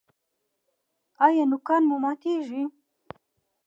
ایا 1.25 1.43
نوکان 1.51 1.81
مو 1.89 1.95
ماتیږي؟ 2.03 2.63